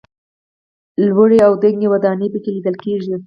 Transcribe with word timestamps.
لوړې 1.07 1.37
او 1.47 1.53
دنګې 1.63 1.87
ودانۍ 1.93 2.27
په 2.33 2.39
کې 2.43 2.49
لیدل 2.55 2.75
کېږي. 2.83 3.11